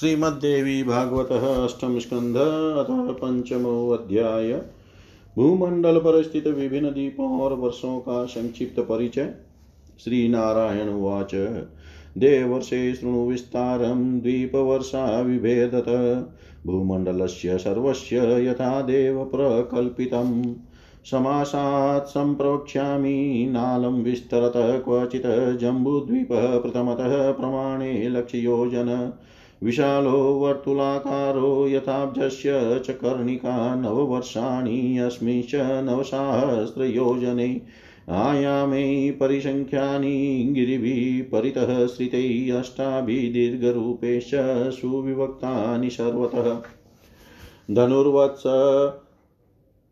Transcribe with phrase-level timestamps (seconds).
[0.00, 2.36] श्रीमद्देवी भागवत अष्टम स्कंध
[2.78, 4.52] अतः पंचमो अध्याय।
[5.36, 9.34] भूमंडल पर स्थित विभिन्न द्वीपों और वर्षों का संक्षिप्त परिचय।
[10.04, 11.34] श्री नारायण उवाच।
[12.18, 15.88] देवर्षे शृणु विस्तारं द्वीपवर्षा विभेदत।
[16.66, 20.54] भूमण्डलस्य सर्वस्य यथा देव प्रकल्पितम्।
[21.04, 29.12] समासात् सम्प्रोक्ष्यामि नालं विस्तरतः क्वचित् जम्बूद्वीपः प्रथमतः प्रमाणे लक्ष्ययोजन।
[29.62, 37.62] विशालो वर्तुलाकारो यथाब्जस्य च कर्णिका नववर्षाणि अस्मिश्च नवसाहस्रयोजने
[38.10, 44.30] आयामे परिसङ्ख्यानि गिरिभिः परितः श्रितैः अष्टाभिः दीर्घरूपेश्च
[44.80, 46.60] सुविभक्तानि सर्वतः।
[47.74, 48.42] धनुर्वत्स,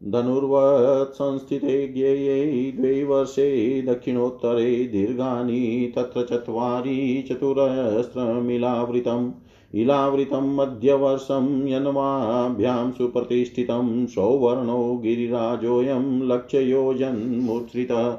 [0.04, 9.32] धनुर्वत्संस्थिते ज्ञेये द्वे वर्षे दक्षिणोत्तरे दीर्घानि तत्र चत्वारि चतुरस्रमिलावृतम्
[9.80, 18.10] इलावृतं मध्यवर्षं यन्वाभ्यां सुप्रतिष्ठितं सौवर्णो गिरिराजोऽयं लक्ष्ययोजन्मुच्छ्रितः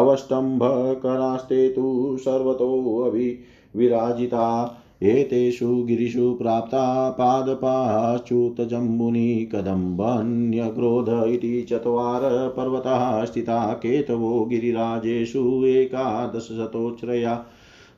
[0.00, 17.46] अवष्टम्भकरास्ते तु सर्वतोऽविराजिता एतेषु गिरिषु प्राप्ता पादपाश्च्युतजम्बुनि कदम्बन्यग्रोध इति चत्वार पर्वताः स्थिता केतवो गिरिराजेषु एकादशशतोच्छ्रया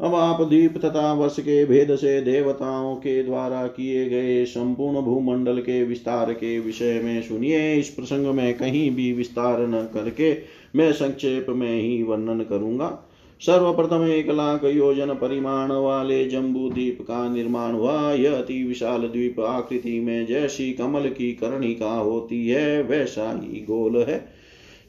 [0.00, 5.58] अब आप द्वीप तथा वर्ष के भेद से देवताओं के द्वारा किए गए संपूर्ण भूमंडल
[5.58, 10.36] के विस्तार के विषय में सुनिए। इस प्रसंग में कहीं भी विस्तार न करके
[10.76, 13.05] मैं संक्षेप में ही वर्णन करूँगा।
[13.40, 19.40] सर्वप्रथम एक लाख योजन परिमाण वाले जम्बू द्वीप का निर्माण हुआ। यह अति विशाल द्वीप
[19.40, 24.24] आकृति में जैसी कमल की कर्णिका होती है, वैसा ही गोल है।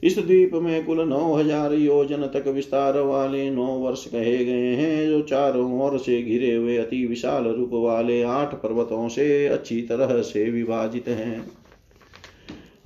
[0.02, 5.08] इस द्वीप में कुल नौ हज़ार योजन तक विस्तार वाले नौ वर्ष कहे गए हैं,
[5.08, 10.20] जो चारों ओर से घिरे हुए अति विशाल रूप वाले आठ पर्वतों से अच्छी तरह
[10.22, 11.46] से विभाजित हैं।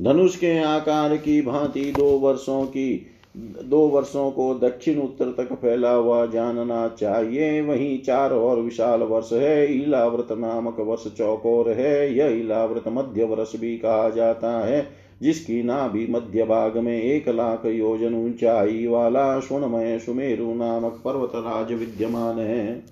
[0.01, 3.07] धनुष के आकार की भांति दो वर्षों की
[3.37, 9.33] दो वर्षों को दक्षिण उत्तर तक फैला हुआ जानना चाहिए। वहीं चार और विशाल वर्ष
[9.33, 14.87] है। इलाव्रत नामक वर्ष चौकोर है। यह इलाव्रत मध्य वर्ष भी कहा जाता है,
[15.23, 21.73] जिसकी नाभि मध्य भाग में एक लाख योजन ऊंचाई वाला स्वर्णमय सुमेरु नामक पर्वत राज
[21.73, 22.92] विद्यमान है।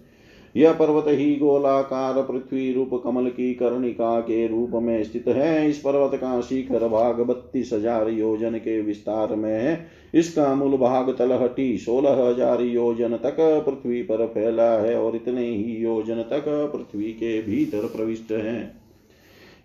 [0.54, 5.78] यह पर्वत ही गोलाकार, पृथ्वी रूप कमल की कर्णिका के रूप में स्थित है। इस
[5.78, 11.76] पर्वत का शिखर भाग बत्तीस हज़ार योजन के विस्तार में है। इसका मूल भाग तलहटी
[11.78, 13.36] सोलह हज़ार योजन तक
[13.66, 16.44] पृथ्वी पर फैला है और इतने ही योजन तक
[16.74, 18.72] पृथ्वी के भीतर प्रविष्ट है।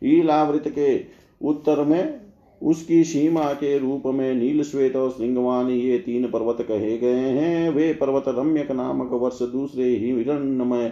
[0.03, 0.99] ईलावृत के
[1.41, 2.24] उत्तर में
[2.65, 7.69] उसकी सीमा के रूप में नील श्वेत और श्रृंगवान ये तीन पर्वत कहे गए हैं।
[7.69, 10.91] वे पर्वत रम्यक नामक वर्ष दूसरे ही हिरणमय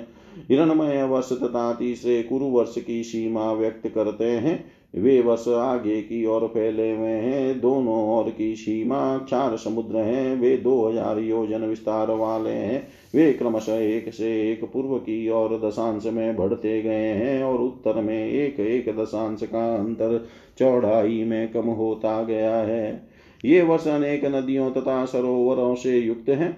[0.49, 4.63] हिरणमय वर्ष तथा तीसरे कुरु वर्ष की सीमा व्यक्त करते हैं।
[4.95, 10.35] वे वर्ष आगे की ओर फैले हुए हैं। दोनों ओर की सीमा चार समुद्र हैं।
[10.35, 12.81] वे दो हज़ार योजन विस्तार वाले हैं।
[13.15, 18.01] वे क्रमशः एक से एक पूर्व की ओर दशांश में बढ़ते गए हैं और उत्तर
[18.01, 20.25] में एक एक दशांश का अंतर
[20.57, 23.07] चौड़ाई में कम होता गया है।
[23.43, 26.57] ये वर्ष अनेक नदियों तथा सरोवरों से युक्त है।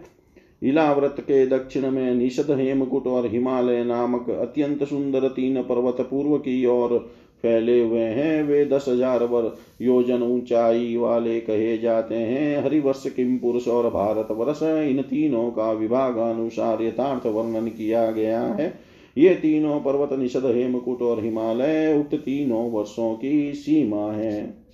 [0.63, 6.65] इलाव्रत के दक्षिण में निषद हेमकुट और हिमालय नामक अत्यंत सुंदर तीन पर्वत पूर्व की
[6.65, 6.97] ओर
[7.43, 9.51] फैले हुए हैं। वे दस हज़ार वर
[9.81, 15.71] योजन ऊंचाई वाले कहे जाते हैं। हरिवर्ष किम पुरुष और भारत वर्ष इन तीनों का
[15.71, 18.73] विभाग अनुसार यथार्थ वर्णन किया गया है।
[19.17, 24.65] ये तीनों पर्वत निषद हेमकुट और हिमालय, उक्त तीनों वर्षों की सीमा है।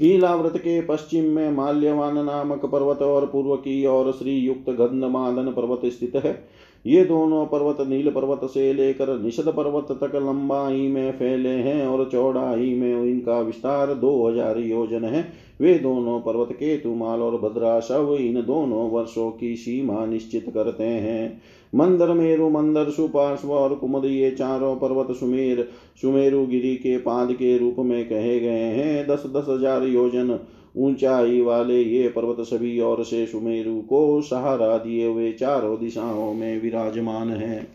[0.00, 5.80] लीलाव्रत के पश्चिम में माल्यवान नामक पर्वत और पूर्व की ओर श्री युक्त गंधमादन पर्वत
[5.84, 6.55] स्थित है।
[6.86, 12.08] ये दोनों पर्वत, नील पर्वत से लेकर निषद पर्वत तक लंबाई में फैले हैं और
[12.12, 15.26] चौड़ाई में इनका विस्तार दो हज़ार योजन है।
[15.60, 21.42] वे दोनों पर्वत केतुमाल और भद्राशव इन दोनों वर्षों की सीमा निश्चित करते हैं।
[21.72, 25.68] मंदर मेरु, मंदर सुपार्श्व और कुमुद, ये चारों पर्वत सुमेर,
[26.02, 30.38] सुमेरु गिरी के पाद के रूप में कहे गए हैं। दस दस हज़ार योजन
[30.76, 36.62] ऊंचाई वाले ये पर्वत सभी और से सुमेरु को सहारा दिए हुए चारों दिशाओं में
[36.62, 37.66] विराजमान है।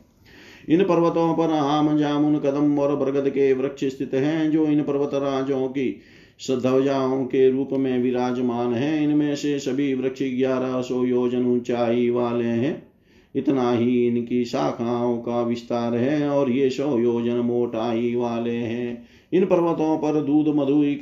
[0.69, 5.11] इन पर्वतों पर आम, जामुन, कदम और बरगद के वृक्ष स्थित हैं, जो इन पर्वत
[5.13, 6.01] राजों की
[6.51, 12.45] ध्वजाओं के रूप में विराजमान है। इनमें से सभी वृक्ष ग्यारह सौ योजन ऊंचाई वाले
[12.45, 12.87] हैं।
[13.35, 19.45] इतना ही इनकी शाखाओं का विस्तार है और ये सौ योजन मोटाई वाले हैं। इन
[19.45, 21.01] पर्वतों पर दूध, मधु इक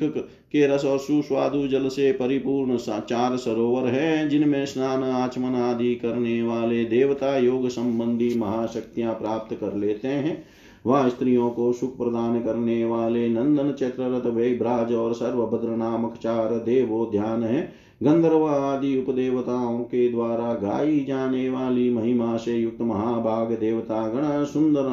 [0.51, 6.41] के रस और सुस्वादु जल से परिपूर्ण चार सरोवर है, जिनमें स्नान, आचमन आदि करने
[6.43, 10.43] वाले देवता योग संबंधी महाशक्तियाँ प्राप्त कर लेते हैं।
[10.85, 17.05] वह स्त्रियों को सुख प्रदान करने वाले नंदन, चक्ररथ, वैभ्राज और सर्वभद्र नामक चार देवो
[17.11, 24.07] ध्यान है। गंधर्व आदि उपदेवताओं के द्वारा गाई जाने वाली महिमा से युक्त महाभाग देवता
[24.07, 24.83] गण सुंदर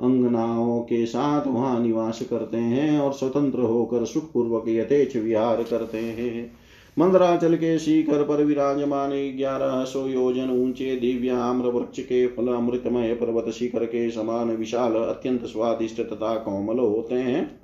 [0.00, 6.50] अंगनाओं के साथ वहाँ निवास करते हैं और स्वतंत्र होकर सुखपूर्वक यथेच विहार करते हैं।
[6.96, 13.14] मंदराचल के शिखर पर विराजमान ग्यारह सौ योजन ऊँचे दिव्य आम्र वृक्ष के फल अमृतमय
[13.14, 17.60] पर्वत शिखर के समान विशाल, अत्यंत स्वादिष्ट तथा कोमल होते हैं।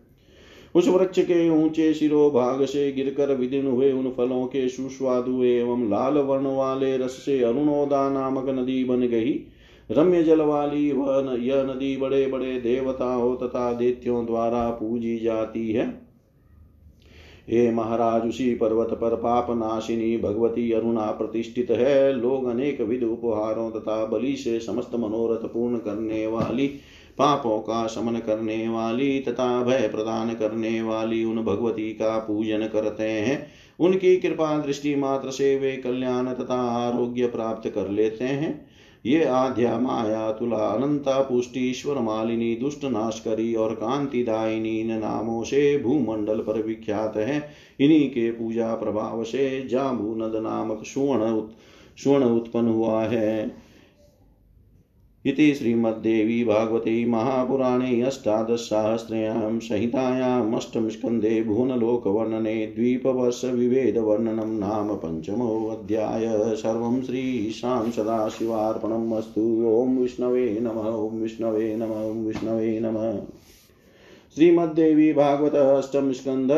[0.75, 5.89] उस वृक्ष के ऊँचे शिरो भाग से गिरकर विदिन हुए उन फलों के सुस्वादु एवं
[5.91, 9.33] लाल वर्ण वाले रस से अरुणोदा नामक नदी बन गई।
[9.91, 16.11] रम्य जल वाली वह यह नदी बड़े बड़े देवताओं तथा देत्यों द्वारा पूजी जाती है।
[17.49, 23.71] हे महाराज, उसी पर्वत पर पाप नाशिनी भगवती अरुणा प्रतिष्ठित है। लोग अनेक विध उपहारों
[23.71, 26.67] तथा बलि से समस्त मनोरथ पूर्ण करने वाली,
[27.19, 33.03] पापों का शमन करने वाली तथा भय प्रदान करने वाली उन भगवती का पूजन करते
[33.03, 33.47] हैं।
[33.81, 38.70] उनकी कृपा दृष्टि मात्र से वे कल्याण तथा आरोग्य प्राप्त कर लेते हैं।
[39.07, 45.79] ये आध्या माया तुला अनंता पुष्टि ईश्वर मालिनी दुष्ट नाशकरी और कांतिदायिनी इन नामों से
[45.79, 47.49] भूमंडल पर विख्यात है।
[47.81, 51.41] इन्हीं के पूजा प्रभाव से जाम्बू नद नामक सुवर्ण
[51.97, 53.70] स्वर्ण उत्पन्न हुआ है।
[55.27, 69.43] इति श्रीमद्देवी भागवते महापुराणे अष्टादशसाहस्र्यां संहितायाम् अष्टमस्कन्धे भुवनलोकवर्णने द्वीपवर्षविभेदवर्णनं नाम पञ्चमोऽध्याय। सर्वं श्रीशां सदाशिवार्पणम् अस्तु।
[69.67, 73.21] ॐ विष्णवे नमः, ॐ विष्णवे नमः, ॐ विष्णवे नमः।
[74.35, 76.51] श्रीमद्देवी भागवत अष्टम स्कंद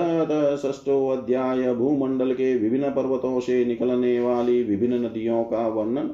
[0.62, 6.10] षष्टो अध्याय भूमंडल के विभिन्न पर्वतों से निकलने वाली विभिन्न नदियों का वर्णन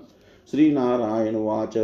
[0.50, 1.74] श्री नारायण वाच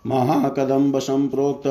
[0.08, 1.64] महाकदम्बसम्प्रोक्त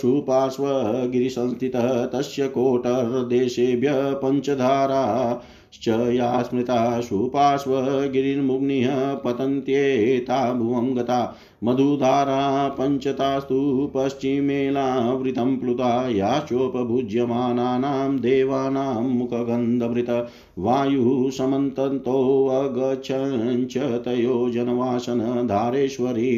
[0.00, 5.42] सुपार्श्वगिरिसंस्थितः तस्य कोटर्देशेभ्य पञ्चधारा
[5.82, 21.30] च या स्मृता सुपार्श्वगिरिर्मुग्निः पतन्त्येता भुवं गता। मधुधारा पञ्चतास्तु पश्चिमेलावृतं प्लुता। याश्चोपभुज्यमानानां देवानां मुखगन्धभृत। वायुः
[21.30, 25.46] समन्तन्तोऽगच्छञ्च तयो जनवासन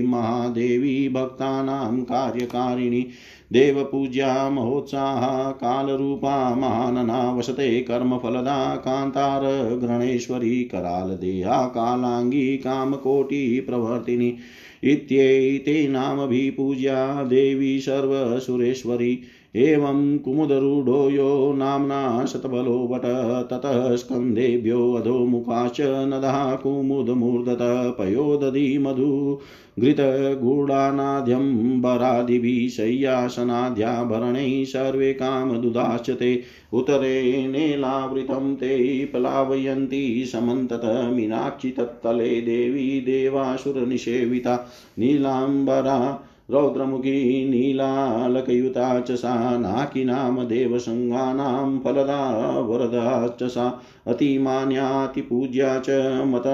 [0.03, 3.07] महादेवी भक्तानां कार्यकारिणी।
[3.53, 14.37] देवपूज्या महोत्साह कालरूपा महानना वसते कर्मफलदा कान्तारग्रणेश्वरी करालदेहा कालाङ्गी कामकोटिप्रवर्तिनी
[14.85, 19.23] इत्येते नामभिपूज्या देवी सर्वसुरेश्वरी।
[19.57, 23.03] एवं कुमुदरूढो यो नाम्ना शतबलो वट
[23.51, 29.39] ततः स्कन्धेभ्यो अधोमुखाश्च नदः कुमुदमूर्धत, पयोदधि मधु
[29.79, 47.45] घृतगूढानाद्यम्बरादिभिः शय्यासनाद्याभरणैः सर्वे कामदुदाश्च ते उतरेणेलावृतं ते प्लावयन्ति समन्तत, मीनाक्षि तत्तले देवी देवासुरनिषेविता। नीलाम्बरा रौद्रमुखी
[47.45, 52.21] नीलालकयुता च सा नाकिनाम देवसङ्गानां फलदा
[52.61, 53.07] वरदा
[53.41, 53.67] च सा
[54.07, 56.49] अतिमान्यातिपूज्या च मत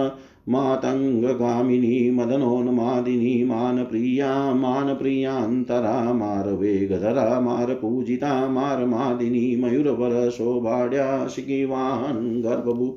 [0.49, 12.93] मातङ्गगामिनी मदनोन्मादिनी मानप्रिया मानप्रियान्तरा मारवेगधरा मारपूजिता मारमादिनी मयूरवरशोभाढ्या शिखिवान् गर्भभू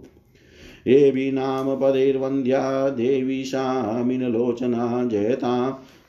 [0.87, 5.53] एवि नाम पदैर्वन्द्या देवी शामिनलोचना जयता।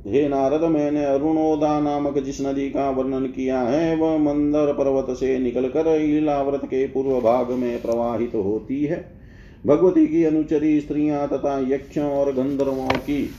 [0.09, 5.37] हे नारद, मैंने अरुणोदा नामक जिस नदी का वर्णन किया है, वह मंदर पर्वत से
[5.39, 9.19] निकलकर इलाव्रत के पूर्व भाग में प्रवाहित तो होती है।
[9.65, 13.29] भगवती की अनुचरी स्त्रियाँ तथा यक्षों और गंधर्वों की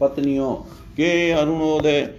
[0.00, 0.54] पत्नियों
[0.96, 2.14] के अरुणोदय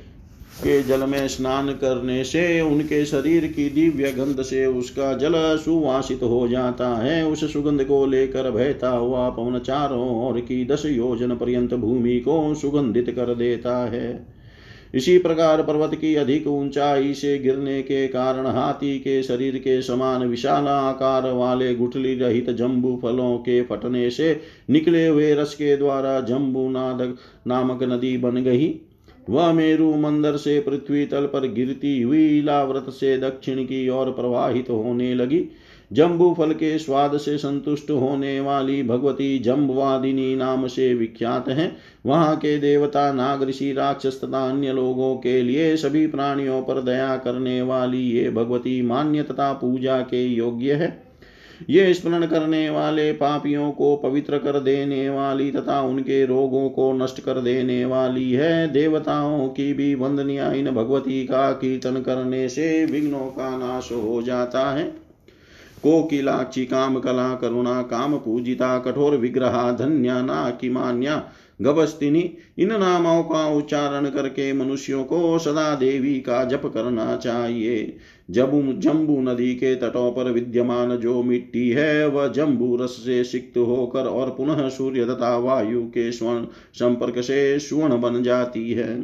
[0.56, 6.24] के जल में स्नान करने से उनके शरीर की दिव्य गंध से उसका जल सुवासित
[6.24, 11.36] हो जाता है। उस सुगंध को लेकर बहता हुआ पवन चारों और की दस योजन
[11.36, 14.28] पर्यंत भूमि को सुगंधित कर देता है।
[14.94, 20.28] इसी प्रकार पर्वत की अधिक ऊंचाई से गिरने के कारण हाथी के शरीर के समान
[20.28, 26.20] विशाल आकार वाले गुठली रहित जम्बू फलों के फटने से निकले हुए रस के द्वारा
[26.22, 27.16] जम्बू नादक
[27.48, 28.68] नामक नदी बन गई।
[29.30, 34.70] वह मेरु मंदर से पृथ्वी तल पर गिरती हुई लाव्रत से दक्षिण की ओर प्रवाहित
[34.70, 35.46] होने लगी।
[35.94, 42.36] जम्बू फल के स्वाद से संतुष्ट होने वाली भगवती जम्बवादिनी नाम से विख्यात है। वहाँ
[42.36, 47.62] के देवता, नाग ऋषि, राक्षस तथा अन्य लोगों के लिए सभी प्राणियों पर दया करने
[47.62, 51.09] वाली ये भगवती मान्य तथा पूजा के योग्य है।
[51.70, 57.20] ये स्मरण करने वाले पापियों को पवित्र कर देने वाली तथा उनके रोगों को नष्ट
[57.20, 63.20] कर देने वाली है। देवताओं की भी वंदनिया इन भगवती का कीर्तन करने से विघ्नों
[63.20, 65.10] का नाश हो जाता है।
[65.84, 71.24] कोकिलाक्षी काम कला करुणा, काम पूजिता, कठोर विग्रहा, धन्या ना किमान्या
[71.62, 77.98] गवस्तिनी इन नामों का उच्चारण करके मनुष्यों को सदा देवी का जप करना चाहिए।
[78.32, 83.58] जबू जम्बू नदी के तटों पर विद्यमान जो मिट्टी है, वह जम्बू रस से सिक्त
[83.58, 89.04] होकर और पुनः सूर्य तथा वायु के स्वर्ण संपर्क से स्वर्ण बन जाती है।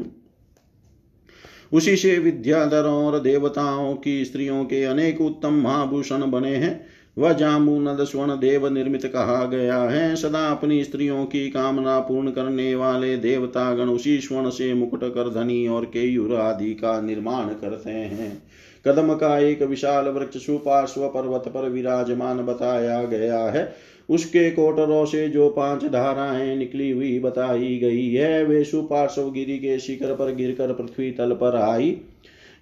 [1.74, 8.04] उसी से विद्याधरों और देवताओं की स्त्रियों के अनेक उत्तम महाभूषण बने हैं। वह जाम्बूनद
[8.04, 13.75] स्वर्ण देव निर्मित कहा गया है सदा अपनी स्त्रियों की कामना पूर्ण करने वाले देवता
[13.75, 18.43] गण उसी स्वर्ण से मुकुट कर धनी और केयूर आदि का निर्माण करते हैं।
[18.88, 23.75] कदम का एक विशाल वृक्ष सुपार्श्व पर्वत पर विराजमान बताया गया है।
[24.10, 29.80] उसके कोटरों से जो पाँच धाराएँ निकली हुई बताई गई है, वे सुपार्श्व गिरी के
[29.80, 31.97] शिखर पर गिरकर पृथ्वी तल पर आई।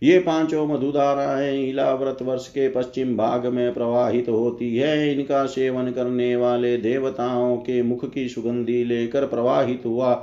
[0.03, 6.35] ये पाँचों मधुधाराएँ इलाव्रत वर्ष के पश्चिम भाग में प्रवाहित होती है। इनका सेवन करने
[6.35, 10.13] वाले देवताओं के मुख की सुगंधी लेकर प्रवाहित हुआ।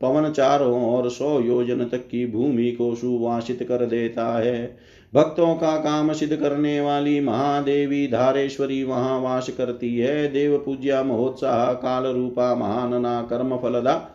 [0.00, 4.76] पवन चारों और सौ योजन तक की भूमि को सुवासित कर देता है।
[5.14, 11.72] भक्तों का काम सिद्ध करने वाली महादेवी धारेश्वरी वहाँ वास करती है। देव पूज्या महोत्साह
[11.72, 14.10] काल रूपा महानना कर्म फलदा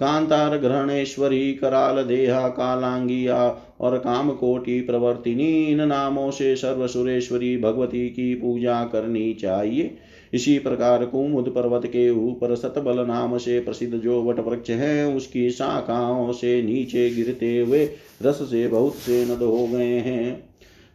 [0.00, 8.08] कांतार ग्रहणेश्वरी कराल देहा कालांगिया और काम कोटि प्रवर्तिनी इन नामों से सर्व सुरेश्वरी भगवती
[8.08, 9.96] की पूजा करनी चाहिए।
[10.34, 15.50] इसी प्रकार कुमुद पर्वत के ऊपर सतबल नाम से प्रसिद्ध जो वट वृक्ष है, उसकी
[15.50, 17.88] शाखाओं से नीचे गिरते हुए
[18.22, 20.45] रस से बहुत से नद हो गए हैं।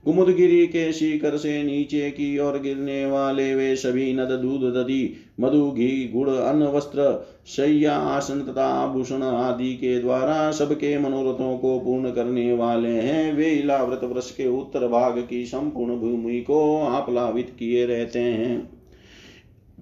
[0.06, 5.72] कुमुदगिरी के शिखर से नीचे की ओर गिरने वाले वे सभी नद दूध दधी, मधु,
[5.72, 12.12] घी, गुड़, अन्न, वस्त्र, शैया, आसन तथा आभूषण आदि के द्वारा सबके मनोरथों को पूर्ण
[12.12, 17.86] करने वाले हैं। वे इलाव्रत वृक्ष के उत्तर भाग की संपूर्ण भूमि को आप्लावित किए
[17.86, 18.82] रहते हैं।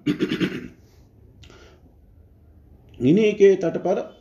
[3.02, 4.19] इन्हीं के तट पर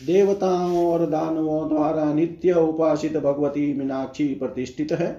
[0.00, 5.10] देवताओं और दानवों द्वारा नित्य उपासित भगवती मीनाक्षी प्रतिष्ठित है।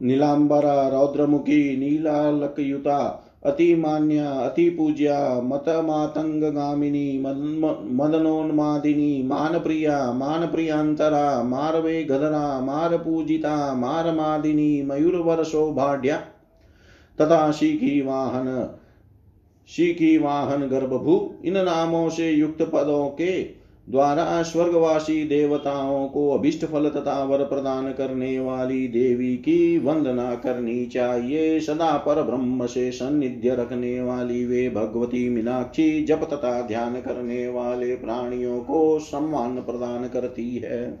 [0.00, 7.18] नीलांबरा, रौद्रमुखी, नीलालकयुता, अति मान्या, अति पूज्या मत मातंग गामिनी
[7.96, 16.16] मदनोन्मादिनी मान प्रिया मान प्रियांतरा मारवे गधरा मार पूजिता मार मादिनी मयूर वर्षोभाड्या
[17.18, 18.46] तथा शिखी वाहन
[19.76, 26.88] शिखी वाहन गर्भभू इन नामों से युक्त पदों के द्वारा स्वर्गवासी देवताओं को अभिष्ट फल
[26.88, 33.54] तथा वर प्रदान करने वाली देवी की वंदना करनी चाहिए। सदा पर ब्रह्म से सन्निध्य
[33.54, 40.56] रखने वाली वे भगवती मीनाक्षी जप तथा ध्यान करने वाले प्राणियों को सम्मान प्रदान करती
[40.56, 40.98] है।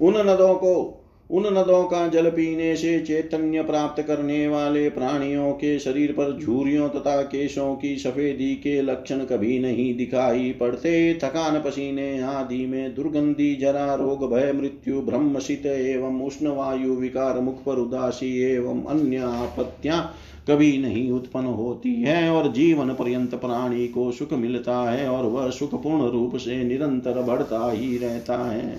[0.00, 0.97] उन नदों को
[1.30, 6.88] उन नदों का जल पीने से चैतन्य प्राप्त करने वाले प्राणियों के शरीर पर झूरियों
[6.88, 13.54] तथा केशों की सफेदी के लक्षण कभी नहीं दिखाई पड़ते। थकान पसीने आदि में दुर्गंधी,
[13.56, 20.14] जरा रोग, भय, मृत्यु ब्रह्मशित एवं उष्ण वायु, विकार, मुख पर उदासी एवं अन्य आपत्तियाँ
[20.50, 25.50] कभी नहीं उत्पन्न होती है और जीवन पर्यंत प्राणी को सुख मिलता है और वह
[25.50, 28.76] सुख पूर्ण रूप से निरंतर बढ़ता ही रहता है।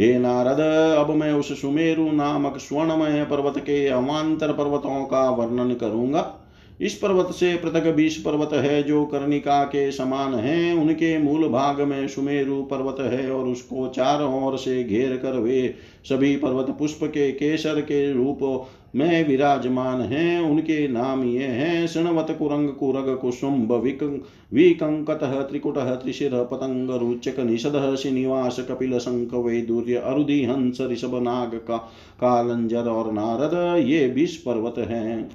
[0.00, 0.60] हे नारद,
[0.98, 6.38] अब मैं उस सुमेरु नामक स्वर्णमय पर्वत के अवान्तर पर्वतों का वर्णन करूँगा।
[6.80, 11.80] इस पर्वत से पृथक बीस पर्वत है जो कर्णिका के समान है। उनके मूल भाग
[11.80, 15.74] में सुमेरु पर्वत है और उसको चारों ओर से घेर कर वे
[16.08, 22.36] सभी पर्वत पुष्प के केसर के रूप में विराजमान हैं, उनके नाम ये हैं, शृणवत
[22.38, 30.80] कुरंग कुरग कुसुम्ब विकंकत, त्रिकुट, त्रिशिर, पतंग रुचक निषद, श्रीनिवास कपिल शंख वैदुर्य, अरुधि हंस
[30.80, 31.76] ऋषभ नाग का
[32.20, 35.30] कालंजर और नारद, ये बीस पर्वत हैं।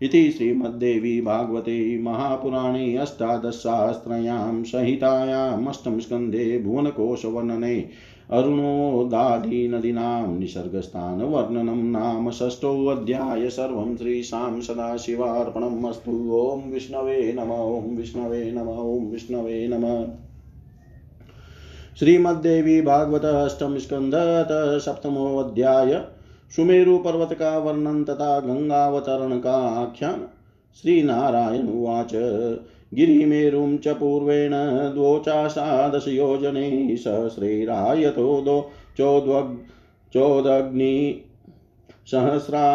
[0.00, 7.76] इति श्रीमद्देवी भागवते महापुराणे अष्टादशसहस्रयां संहितायामष्टमस्कन्धे भुवनकोशवर्णने
[8.30, 19.10] अरुणोदादिनदीनां निसर्गस्थानवर्णनं नाम षष्ठोऽध्याय सर्वं श्रीशां सदाशिवार्पणम् अस्तु। ॐ विष्णवे नम, ॐ विष्णवे नम, ॐ
[19.10, 20.06] विष्णवे नम।
[21.98, 24.12] श्रीमद्देवी भागवत अष्टम स्कंद
[24.80, 26.04] सप्तमोऽध्याय
[26.56, 30.26] सुमेरु पर्वत का वर्णन तथा गंगावतरण का आख्यान
[30.82, 32.14] श्री नारायण उवाच।
[32.94, 34.50] गिरिमेरुं च पूर्वेण
[34.94, 39.56] द्वोचाशादशयोजने सहस्रैरायतो दो चोद्वग्
[40.12, 41.24] चोदग्नि
[42.06, 42.66] सहस्रा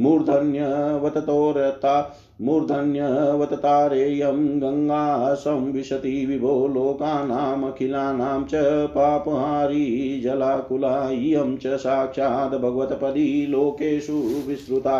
[0.00, 1.94] मूर्धन्यवततोरता
[2.40, 8.62] मूर्धन्यवततारेयं गङ्गा संविशति विभो लोकानामखिलानां च
[8.94, 14.16] पापहारी जलाकुला इयं च साक्षात् भगवत्पदी लोकेषु
[14.48, 14.98] विश्रुता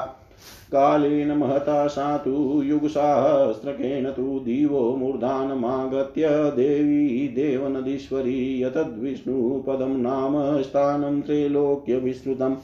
[0.72, 12.56] कालेन महता सा तु युगसहस्रकेण तु दिवो मूर्धानमागत्य देवी देवनदीश्वरी यतद्विष्णुपदं नाम स्थानं त्रैलोक्यविस्तृतम्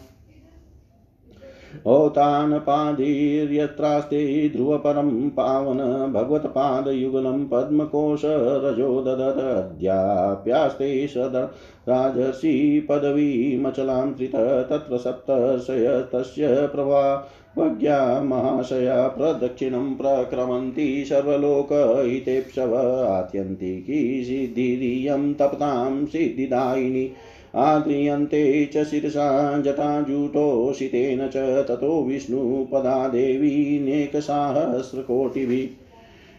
[1.87, 11.49] औतानपादीर्यत्रास्ते ध्रुवपरं पावन भगवत्पादयुगलं पद्मकोशरजो ददत अद्याप्यास्ते सद
[11.89, 27.11] राजसी पदवीमचलां त्रित तत्र सप्तर्षय तस्य प्रभावज्ञा महाशया प्रदक्षिणं प्रक्रमन्ति सर्वलोकहितेप्सव आत्यन्तिकी सिद्धिरियं तपतां सिद्धिदायिनी
[27.55, 35.87] आद्रियन्ते च शिरसा जटाजूटोषितेन च ततो विष्णुपदा देवी नेकसहस्रकोटिभिः।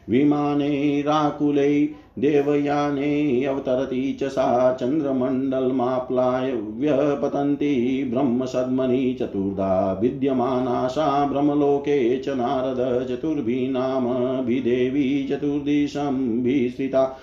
[0.10, 15.28] विमानैराकुलै देवयाने अवतरति च सा चन्द्रमण्डलमाप्लाय व्यपतन्ति ब्रह्मसद्मनि चतुर्धा विद्यमाना सा ब्रह्मलोके च नारद चतुर्भिनामभिदेवी
[15.28, 17.20] चतुर्दिशं विस्तृता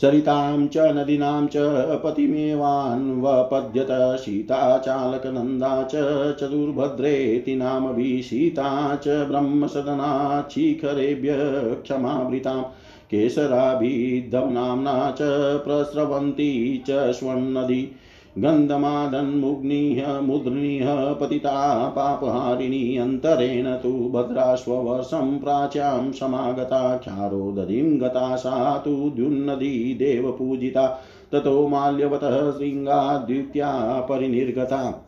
[0.00, 1.56] सरितां च, नदीनां च
[2.04, 5.92] पतिमेवान्वपद्यत सीता, चालकनन्दा च,
[6.40, 11.28] चतुर्भद्रेति नामभिः सीता च ब्रह्मसदनाच्छिखरेभ्य
[11.82, 12.64] क्षमावृतां
[13.10, 15.18] केसराभिद्धनाम्ना च,
[15.64, 17.90] प्रस्रवन्ती च, स्वर्णदी
[18.38, 31.00] गन्धमादन्मुग्निः मुद्रिणीः पतिता, पापहारिणी, अन्तरेण तु भद्राश्ववर्षं प्राच्यां समागता ख्यारोदधिं गता सा तु द्युन्नदी देवपूजिता,
[31.32, 35.07] ततो माल्यवतः शृङ्गाद्वित्या परिनिर्गता।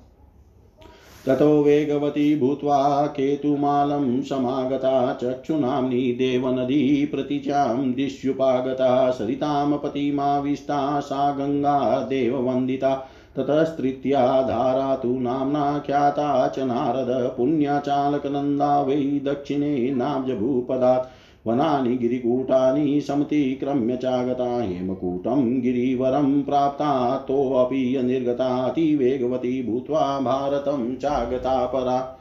[1.27, 12.95] ततो वेगवती भूत्वा केतुमालं समागता चक्षुनाम्नी देवनदी प्रतीच्यां दिश्युपागता सरितां पतिमाविष्टा सा गङ्गा देववन्दिता
[13.37, 24.63] ततस्तृतीया धारा तु नाम्ना ख्याता च नारद, पुण्याचालकनन्दा वै दक्षिणे नाब्जभूपदात् वनानि गिरिकूटानि समतिक्रम्य चागता
[24.63, 32.17] हेमकूटं गिरिवरं प्राप्तातोऽपि निर्गतातिवेगवती भूत्वा भारतं चागता परा।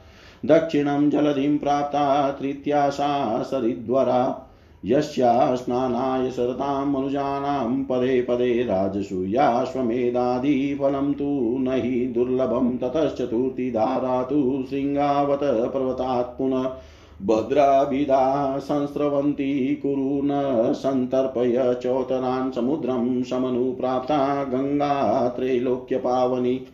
[0.46, 4.46] दक्षिणं जलधिं प्राप्ता तृतीया सा सरिद्वरा।
[4.84, 15.40] यस्या स्नानाय सरतां मनुजानां पदे पदे राजसूयाश्वमेधादिफलं तु न हि दुर्लभं ततश्चतुर्थी धारा तु शृङ्गावत
[16.38, 16.76] पुनः।
[17.26, 26.66] भद्राभिधा संस्रवन्ती, कुरु न सन्तर्पय चोतरान् समुद्रं समनुप्राप्ता गङ्गा त्रैलोक्यपावनी।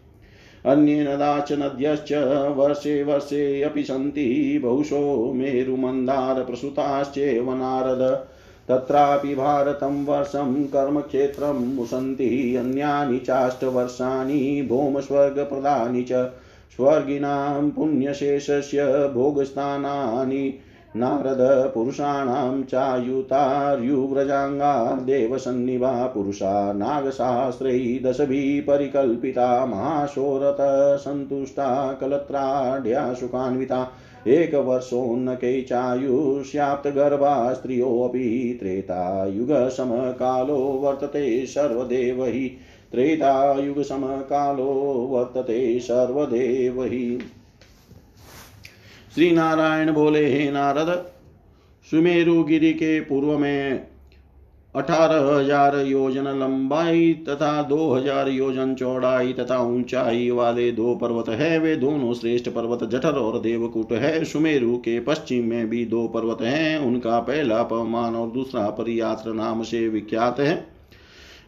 [0.67, 2.13] अन्येन दाच नद्यश्च
[2.57, 8.27] वर्षे वर्षे अपि सन्ति, बहुशो मेरुमन्दारप्रसुताश्चैव नारद।
[8.69, 16.13] तत्रापि भारतं वर्षं कर्मक्षेत्रं मुसन्ति, अन्यानि चाष्टवर्षाणि भौमस्वर्गप्रदानि च।
[16.74, 20.59] स्वर्गिणां पुण्यशेषस्य भोगस्थानानि,
[20.96, 30.57] नारद पुरुषाणां चायुतार्युव्रजाङ्गा देवसन्निभा पुरुषा नागशास्त्रै दशभिः परिकल्पिता महाशोरत
[31.00, 33.92] सन्तुष्टा कलत्राढ्या सुखान्विता
[34.26, 42.57] एकवर्षोन्नकै चायुष्याप्तगर्भा स्त्रियोऽपि त्रेतायुगसमकालो वर्तते सर्वदेव हि
[42.92, 44.64] त्रेतायुगसमकालो
[45.11, 47.18] वर्तते सर्वदेव हि
[49.14, 51.07] श्री नारायण बोले, हे नारद,
[51.87, 53.87] सुमेरु के पूर्व में
[54.75, 61.59] अठारह हज़ार योजन लंबाई तथा दो हज़ार योजन चौड़ाई तथा ऊंचाई वाले दो पर्वत है।
[61.59, 66.42] वे दोनों श्रेष्ठ पर्वत जठर और देवकूट है। सुमेरु के पश्चिम में भी दो पर्वत
[66.42, 70.76] हैं। उनका पहला पवमान और दूसरा परियात्र नाम से विख्यात है।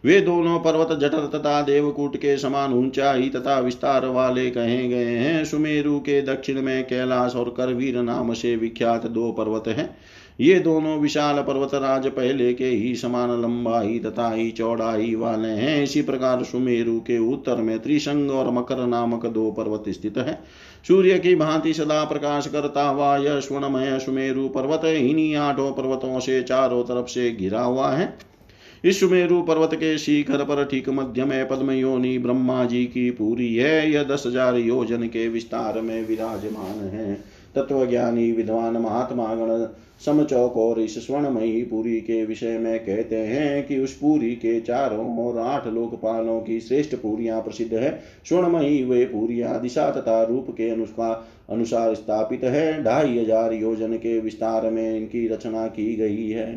[0.04, 5.44] वे दोनों पर्वत जठर तथा देवकूट के समान ऊंचाई तथा विस्तार वाले कहे गए हैं।
[5.44, 9.96] सुमेरु के दक्षिण में कैलाश और करवीर नाम से विख्यात दो पर्वत हैं।
[10.40, 15.82] ये दोनों विशाल पर्वत राज पहले के ही समान लंबाई तथा ही चौड़ाई वाले हैं।
[15.82, 20.38] इसी प्रकार सुमेरु के उत्तर में त्रिशंग और मकर नामक दो पर्वत स्थित है।
[20.88, 26.42] सूर्य की भांति सदा प्रकाश करता हुआ यह स्वर्णमय सुमेरु पर्वत इन्हीं आठों पर्वतों से
[26.42, 28.06] चारों तरफ़ से घिरा हुआ है।
[28.84, 33.54] इस सुमेरु पर्वत के शिखर पर ठीक मध्य में पद्म योनि ब्रह्मा जी की पूरी
[33.56, 37.14] है। यह दस हज़ार योजन के विस्तार में विराजमान है।
[37.54, 39.66] तत्वज्ञानी, विद्वान महात्मा गण
[40.04, 45.16] समचौक और इस स्वर्णमयी पुरी के विषय में कहते हैं कि उस पुरी के चारों
[45.18, 47.90] और आठ लोकपालों की श्रेष्ठ पुरियाँ प्रसिद्ध है।
[48.28, 54.18] स्वर्णमयी वे पुरियाँ दिशा तथा रूप के अनुसार अनुसार स्थापित है। ढाई हज़ार योजन के
[54.20, 56.52] विस्तार में इनकी रचना की गई है।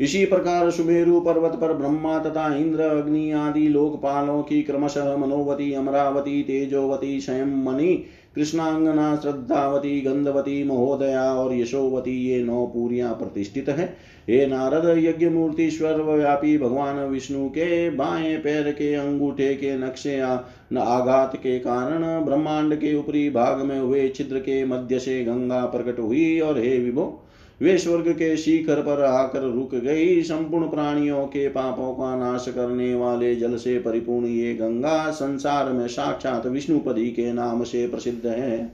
[0.00, 6.42] इसी प्रकार सुमेरु पर्वत पर ब्रह्मा तथा इंद्र, अग्नि आदि लोकपालों की क्रमशः मनोवती, अमरावती,
[6.42, 13.96] तेजोवती स्वयं मणि कृष्णांगना, श्रद्धावती, गंधवती, महोदया और यशोवती ये नौ पूरियाँ प्रतिष्ठित है।
[14.28, 21.36] हे नारद यज्ञ मूर्ति व्यापी भगवान विष्णु के बाएँ पैर के अंगूठे के नक्शे आघात
[21.36, 26.40] के कारण ब्रह्मांड के ऊपरी भाग में हुए छिद्र के मध्य से गंगा प्रकट हुई
[26.40, 27.24] और हे विभो
[27.60, 32.94] वे स्वर्ग के शिखर पर आकर रुक गई। संपूर्ण प्राणियों के पापों का नाश करने
[32.94, 38.70] वाले जल से परिपूर्ण ये गंगा संसार में साक्षात विष्णुपदी के नाम से प्रसिद्ध है।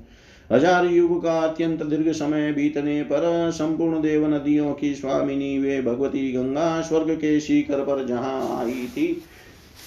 [0.51, 6.31] हज़ार युग का अत्यंत दीर्घ समय बीतने पर संपूर्ण देव नदियों की स्वामिनी वे भगवती
[6.33, 9.23] गंगा स्वर्ग के शिखर पर जहाँ आई थी,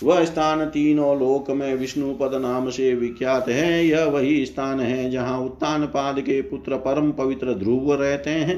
[0.04, 5.10] वह स्थान तीनों लोक में विष्णु पद नाम से विख्यात है। यह वही स्थान है
[5.12, 8.58] जहाँ उत्तान पाद के पुत्र परम पवित्र ध्रुव रहते हैं।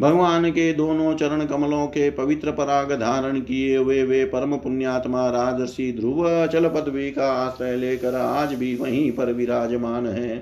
[0.00, 5.92] भगवान के दोनों चरण कमलों के पवित्र पराग धारण किए हुए वे परम पुण्यात्मा राजर्षि
[5.98, 10.36] ध्रुव चल पदवी का आश्रय लेकर आज भी वहीं पर विराजमान है।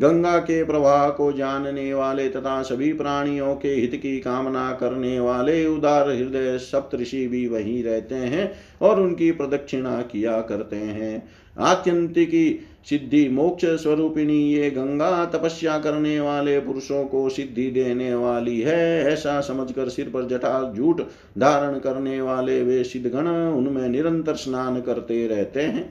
[0.00, 5.66] गंगा के प्रवाह को जानने वाले तथा सभी प्राणियों के हित की कामना करने वाले
[5.66, 13.28] उदार हृदय सप्तषि भी वहीं रहते हैं और उनकी प्रदक्षिणा किया करते हैं। आत्यंतिकी सिद्धि
[13.28, 19.88] मोक्ष स्वरूपिणी ये गंगा तपस्या करने वाले पुरुषों को सिद्धि देने वाली है। ऐसा समझकर
[19.88, 21.00] सिर पर जटा झूठ
[21.38, 25.84] धारण करने वाले वे सिद्धगण उनमें निरंतर स्नान करते रहते हैं।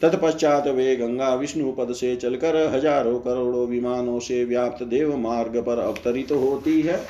[0.00, 5.78] तत्पश्चात वे गंगा विष्णु पद से चलकर हज़ारों करोड़ों विमानों से व्याप्त देव मार्ग पर
[5.78, 7.00] अवतरित होती है।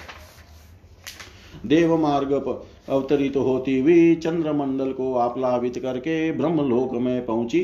[1.66, 7.61] देव मार्ग पर अवतरित होती हुई चंद्रमंडल को आप्लावित करके ब्रह्मलोक में पहुँची।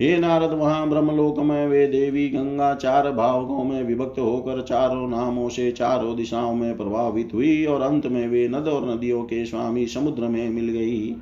[0.00, 5.48] हे नारद वहाँ ब्रह्मलोक में वे देवी गंगा चार भावों में विभक्त होकर चारों नामों
[5.48, 9.86] से चारों दिशाओं में प्रभावित हुई और अंत में वे नद और नदियों के स्वामी
[9.86, 11.14] समुद्र में मिल गई।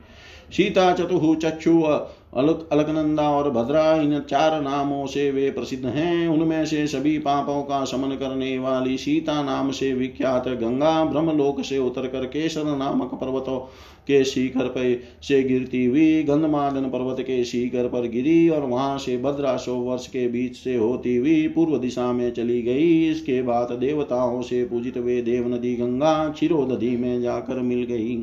[0.51, 1.83] सीता चतु चक्षु
[2.33, 7.85] अलकनंदा और भद्रा, इन चार नामों से वे प्रसिद्ध हैं। उनमें से सभी पापों का
[7.85, 13.59] शमन करने वाली सीता नाम से विख्यात गंगा ब्रह्मलोक से उतर कर केसर नामक पर्वतों
[14.07, 19.17] के शिखर पर से गिरती हुई गंधमादन पर्वत के शिखर पर गिरी और वहाँ से
[19.19, 23.73] भद्रा सौ वर्ष के बीच से होती हुई पूर्व दिशा में चली गई। इसके बाद
[23.73, 28.17] देवताओं से पूजित वे देव नदी गंगा क्षीरो नदी में जाकर मिल गई।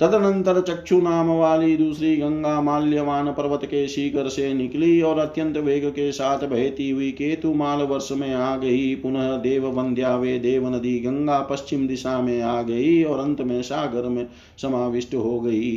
[0.00, 5.88] तदनंतर चक्षु नाम वाली दूसरी गंगा माल्यवान पर्वत के शिखर से निकली और अत्यंत वेग
[5.90, 10.68] के साथ बहती हुई केतु माल वर्ष में आ गई। पुनः देव वंध्या वे देव
[10.68, 14.26] नदी गंगा पश्चिम दिशा में आ गई और अंत में सागर में
[14.62, 15.76] समाविष्ट हो गई।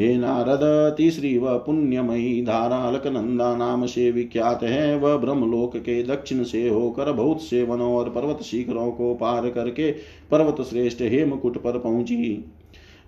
[0.00, 6.42] हे नारद, तीसरी व पुण्यमयी धारा अलकनंदा नाम से विख्यात है। वह ब्रह्मलोक के दक्षिण
[6.44, 9.90] से होकर बहुत से वनों और पर्वत शिखरों को पार करके
[10.30, 12.44] पर्वत श्रेष्ठ हेमकुट पर पहुँची।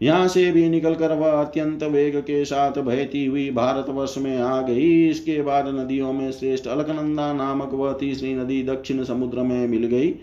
[0.00, 5.08] यहाँ से भी निकलकर वह अत्यंत वेग के साथ बहती हुई भारतवर्ष में आ गई।
[5.08, 10.14] इसके बाद नदियों में श्रेष्ठ अलकनंदा नामक वह तीसरी नदी दक्षिण समुद्र में मिल गई,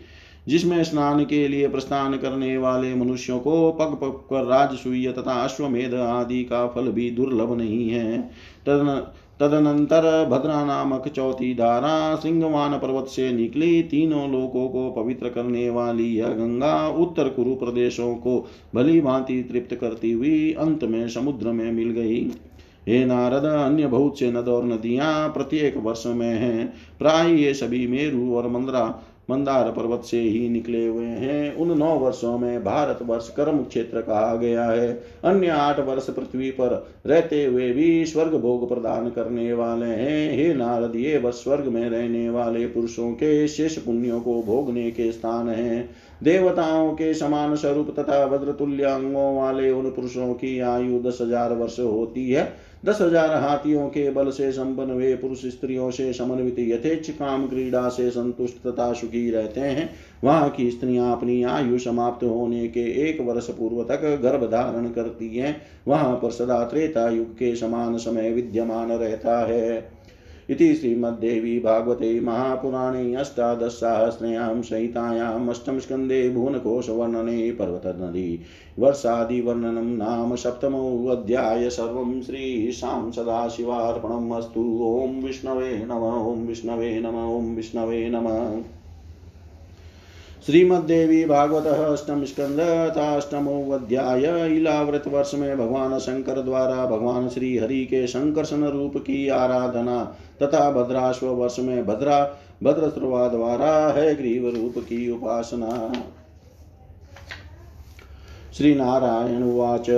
[0.48, 5.94] जिसमें स्नान के लिए प्रस्थान करने वाले मनुष्यों को पग पग कर राजसूय तथा अश्वमेध
[5.94, 8.20] आदि का फल भी दुर्लभ नहीं है।
[9.40, 16.08] तदनंतर भद्रा नामक चौथी धारा सिंहवान पर्वत से निकली। तीनों लोकों को पवित्र करने वाली
[16.16, 18.46] यह गंगा उत्तर कुरु प्रदेशों को
[18.76, 22.32] भली भांति तृप्त करती हुई अंत में समुद्र में मिल गई।
[22.88, 27.88] हे नारद, अन्य बहुत से नद और नदियाँ प्रत्येक वर्ष में हैं। प्राय ये सभी
[27.88, 28.84] मेरु और मंदरा
[29.30, 34.02] मंदार पर्वत से ही निकले हुए हैं। उन नौ वर्षों में भारत वर्ष कर्म क्षेत्र
[34.02, 34.92] कहा गया है।
[35.24, 36.74] अन्य आठ वर्ष पृथ्वी पर
[37.06, 41.90] रहते हुए भी स्वर्ग भोग प्रदान करने वाले हैं। हे नारद, ये वर्ष स्वर्ग में
[41.90, 45.90] रहने वाले पुरुषों के शेष पुण्यों को भोगने के स्थान हैं।
[46.24, 51.80] देवताओं के समान स्वरूप तथा वज्रतुल्य अंगों वाले उन पुरुषों की आयु दस हज़ार वर्ष
[51.80, 52.46] होती है।
[52.86, 57.88] दस हज़ार हाथियों के बल से संपन्न वे पुरुष स्त्रियों से समन्वित यथेच काम क्रीड़ा
[57.90, 59.90] से संतुष्ट तथा सुखी रहते हैं।
[60.24, 65.36] वहाँ की स्त्रियाँ अपनी आयु समाप्त होने के एक वर्ष पूर्व तक गर्भ धारण करती
[65.38, 65.56] हैं।
[65.88, 69.97] वहाँ पर सदा त्रेता युग के समान समय विद्यमान रहता है।
[70.50, 78.40] इति श्रीमद्देवी भागवते महापुराणे अष्टादशसहस्रयां संहितायाम् अष्टमस्कन्धे भुवनकोशवर्णने पर्वतनदी
[78.80, 88.10] वर्षादिवर्णनं नाम सप्तमोऽध्याय सर्वं श्रीशां सदाशिवार्पणम् अस्तु। ॐ विष्णवे नम, ॐ विष्णवे नम, ॐ विष्णवे
[88.10, 88.77] नमः।
[90.46, 92.60] श्रीमद्देवी भागवत अष्टम स्कंद
[92.98, 99.30] अष्टमो अध्याय इलाव्रत वर्ष में भगवान शंकर द्वारा भगवान श्री हरि के संकर्षण रूप की
[99.30, 102.20] आराधना तथा भद्राश्व वर्ष में भद्रा
[102.64, 105.94] भद्रश्रवा द्वारा है ग्रीव रूप की उपासना।
[108.58, 109.90] श्रीनारायण उवाच,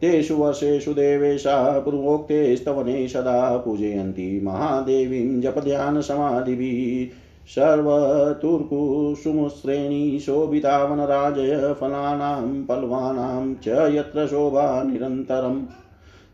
[0.00, 14.26] तेषु वर्षेषु देवेशा पूर्वोक्ते स्तवने सदा पूजयन्ति महादेवीं जपध्यानसमाधिभिः। सर्वतुर्कुसुमश्रेणी शोभितावनराजय फलानां पल्वानां च यत्र
[14.26, 15.62] शोभा निरन्तरम्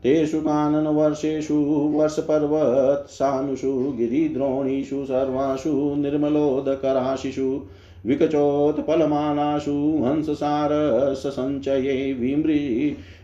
[0.03, 1.55] तेषु काननवर्षेषु
[1.95, 7.61] वर्षपर्वत्सानुषु गिरिद्रोणीषु सर्वासु निर्मलोदकराशिषु
[8.07, 12.53] विकचोत्पलमानासु हंससारसञ्चये विमृ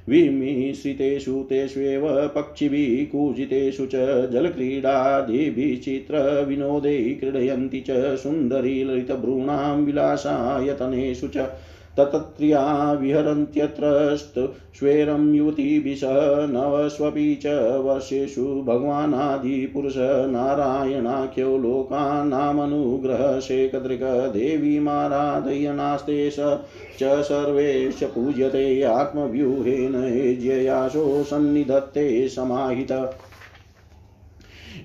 [0.09, 2.02] विमिश्रितेषु तेष्वेव
[2.34, 4.00] पक्षिभिः कूजितेषु च
[4.32, 11.48] जलक्रीडादिभिः चित्रविनोदैः क्रीडयन्ति च सुन्दरीललितभ्रूणां विलासायतनेषु च
[11.99, 17.47] ततत्र्या विहरन्त्यत्रस्तु स्वेरं युवतीभिषः नवस्वपि च
[17.84, 26.40] वर्षेषु भगवानादिपुरुष, नारायणाख्यो लोकानामनुग्रहशेखदृक् देवीमाराधयनास्ते च
[27.03, 29.92] सर्वेश पूज्यते आत्मव्यूहेन
[30.40, 32.92] ज्ययाशो सन्निधत्ते समाहित।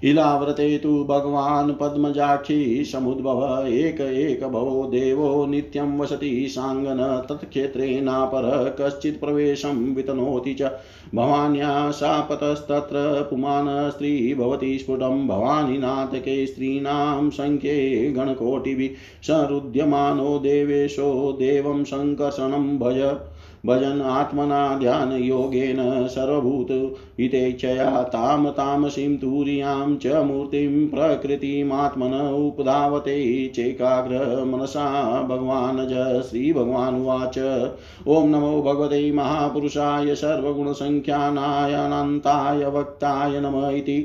[0.03, 9.95] इलाव्रते तु भगवान् पद्मजाक्षी समुद्भव एक एक भवो देवो नित्यं वसति साङ्गन तत्क्षेत्रेणापर कश्चित् प्रवेशं
[9.95, 10.71] वितनोति च
[11.15, 22.77] भवान्या शापतस्तत्र पुमान् स्त्री भवति स्फुटं भवानी नाटके स्त्रीणां सङ्ख्ये गणकोटिभिः सरुद्यमानो देवेशो देवं सङ्कर्षणं
[22.77, 22.99] भज
[23.65, 26.67] भजन् आत्मना ध्यानयोगेन सर्वभूत
[27.19, 34.85] हितेच्छया तां तामसीं तुर्यां च मूर्तिं प्रकृतिमात्मन उपधावते चैकाग्र मनसा
[35.23, 35.93] भगवानज
[36.29, 37.37] श्रीभगवानुवाच
[38.07, 43.99] ॐ नमो भगवते महापुरुषाय सर्वगुणसङ्ख्यानाय अनन्ताय वक्ताय नम इति।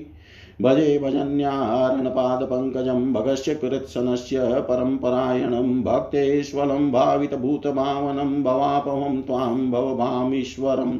[0.62, 10.98] भजे भजन्यारणपादपङ्कजं भगस्य कृत्सनस्य परम्परायणं भक्तेष्वलं भावितभूतभावनं भवापहं त्वां भवभामीश्वरम्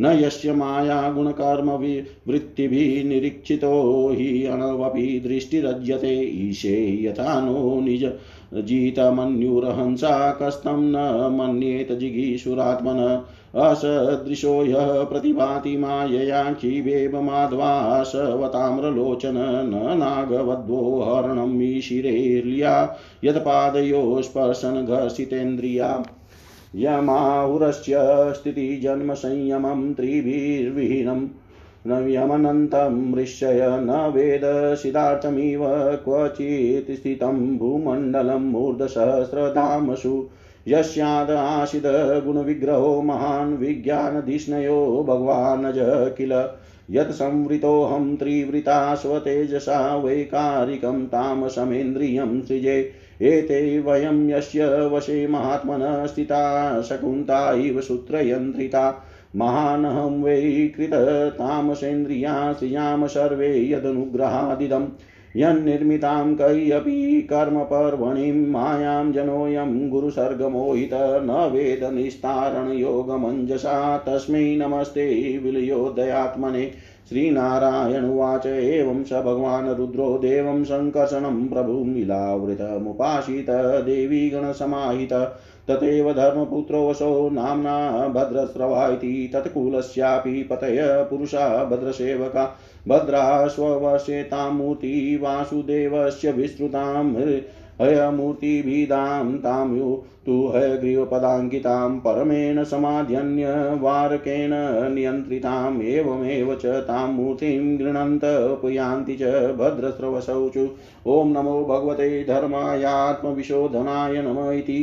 [0.00, 8.12] न यस्य मायागुणकर्मवृत्तिभिः निरीक्षितो हि अणवपि दृष्टिरज्यते ईशे यथा नो निज
[8.54, 13.22] जितमन्युरहंसा कस्तं न मन्येत जिगीषुरात्मन
[13.60, 19.34] असदृशो ह्यः प्रतिभाति मायया क्षीबेबमाध्वासवताम्रलोचन
[19.72, 26.02] न नागवद्वो हरणं ईशिरेर्ल्या यत्पादयो स्पर्शन घर्षितेन्द्रिया
[26.76, 27.98] यमाहुरस्य
[28.36, 31.26] स्थितिजन्मसंयमं त्रिभिर्विहीनं
[31.86, 34.42] न यमनन्तं मृष्यय न वेद
[34.82, 35.64] सिद्धार्थमिव
[36.04, 40.14] क्वचित् स्थितं भूमण्डलं मूर्धसहस्रधामसु
[40.68, 41.82] यस्याद आशिद
[42.26, 45.74] गुणविग्रहो महान् विज्ञानधिष्णयो भगवानज
[46.16, 46.48] किल?
[46.90, 52.92] यत्संवृतोऽहं त्रिवृता स्वतेजसा वैकारिकं तामसमेन्द्रियं सृजे।
[53.22, 59.06] एते वयं यस्य वशे महात्मनः स्थिता, शकुन्ता इव सूत्रयन्त्रिता।
[59.36, 64.86] महानहं वै कृततामसेन्द्रिया श्रियाम सर्वे यदनुग्रहादिदम्।
[65.36, 76.70] यन्निर्मितां कय्यपि कर्मपर्वणिं मायां जनोऽयं गुरुसर्गमोहित न वेद निस्तारणयोगमञ्जसा तस्मै नमस्ते विलयोदयात्मने
[77.08, 85.12] श्रीनारायण उवाच। एवं स भगवान् रुद्रो देवं सङ्कर्षणं प्रभुमिलावृतमुपासित देवी गणसमाहित।
[85.70, 92.44] तथैव धर्मपुत्रोऽसौ नाम्ना भद्रस्रवा इति तत्कुलस्यापि पतय पुरुषा भद्रसेवका।
[92.88, 97.14] भद्राश्ववशेतां मूर्ति वासुदेवस्य विस्तृतां
[97.80, 99.90] हयमूर्तिभिदां तां यु
[100.26, 104.50] तु हयग्रीवपदाङ्कितां परमेण समाध्यन्यवारकेण
[104.94, 108.24] नियन्त्रिताम् एवमेव च तां मूर्तिं गृह्णन्त
[108.62, 109.22] पुयान्ति च
[109.58, 110.64] भद्रस्रवसौचु
[111.06, 114.80] ॐ नमो भगवते धर्मायात्मविशोधनाय नम इति।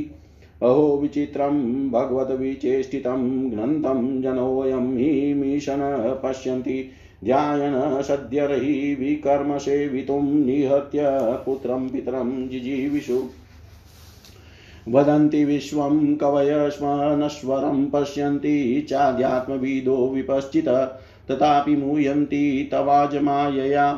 [0.64, 5.78] अहो विचित्रं भगवद्विचेष्टितं घ्नन्तं जनोऽयं मीशन
[6.24, 6.89] पश्यन्ति।
[7.24, 11.01] ध्यायन सद्यर्हि विकर्म सेवितुं निहत्य
[11.45, 13.24] पुत्रं पितरं जिजीविषु।
[14.89, 16.86] वदन्ति विश्वं कवय स्म
[17.26, 20.70] नश्वरं पश्यन्ति चाध्यात्मविदो विपश्चित,
[21.32, 23.93] तथापि मूयन्ति तवाजमायया।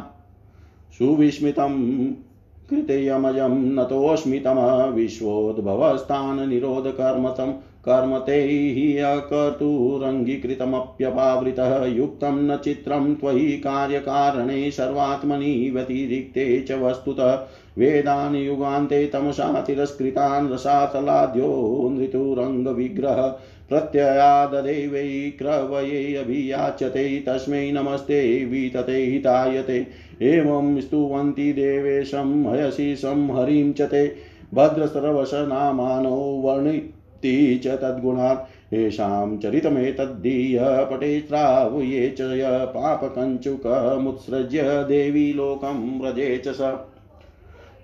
[2.72, 7.54] सुविस्मितं कृतयमजं नतोऽस्मितमः विश्वोद्भवस्थाननिरोधकर्मतं
[7.90, 17.48] कर्म ते अकर्तुरङ्गीकृतमप्यपावृतः, युक्तं न चित्रं त्वयि कार्यकारणे सर्वात्मनि व्यतिरिक्ते च वस्तुतः।
[17.78, 23.40] वेदान् युगान्ते तमसा तिरस्कृतान् रसातलाद्यो नृतुरङ्गविग्रह।
[23.72, 29.88] प्रत्ययाददेवै क्रवये अभियाच्यते, तस्मै नमस्ते, वितते, हितायते।
[30.22, 34.16] एवं स्तुवन्ति देवेशं हयसि संहरिं च ते।
[34.54, 46.38] भद्रसर्वशनामानो वर्णि ति च तद्गुणात् येषां चरितमेतद्धीय पटे श्रावये च य पापकञ्चुकमुत्सृज्य देवी लोकं व्रजे
[46.38, 46.78] च स।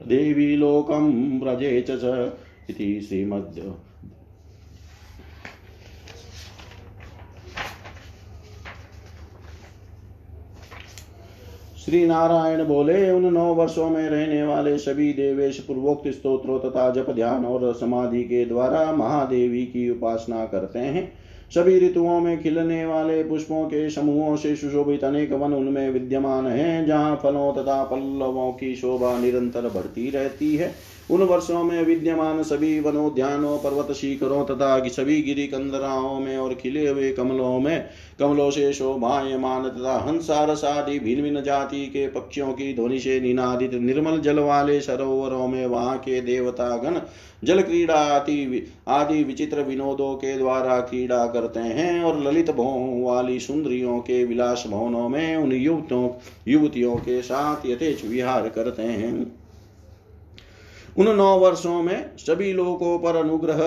[0.07, 0.57] देवी
[1.39, 2.31] व्रजे च
[2.69, 3.86] इति श्रीमद्
[11.87, 17.09] श्री नारायण बोले, उन नौ वर्षों में रहने वाले सभी देवेश पूर्वोक्त स्त्रोत्रों तथा जप
[17.09, 21.11] ध्यान और समाधि के द्वारा महादेवी की उपासना करते हैं।
[21.55, 26.85] सभी ऋतुओं में खिलने वाले पुष्पों के समूहों से सुशोभित अनेक वन उनमें विद्यमान हैं,
[26.85, 30.71] जहाँ फलों तथा पल्लवों की शोभा निरंतर बढ़ती रहती है।
[31.11, 36.87] उन वर्षों में विद्यमान सभी वनोद्यानों पर्वत शिखरों तथा सभी गिरी कंदराओं में और खिले
[36.87, 37.89] हुए कमलों में
[38.19, 43.73] कमलों से शोभायमान तथा हंसारस आदि भिन्न भिन्न जाति के पक्षियों की ध्वनि से निनादित
[43.73, 46.99] निर्मल जल वाले सरोवरों में वहाँ के देवता गण
[47.43, 53.39] जल क्रीड़ा आदि आदि विचित्र विनोदों के द्वारा क्रीड़ा करते हैं और ललित भवों वाली
[53.39, 56.09] सुंदरियों के विलास भवनों में उन युवतों,
[56.47, 59.36] युवतियों के साथ यथेच विहार करते हैं।
[60.97, 63.57] उन नौ वर्षों में सभी लोगों पर अनुग्रह,